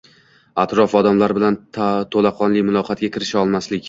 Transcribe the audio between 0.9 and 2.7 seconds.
odamlar bilan tulaqonli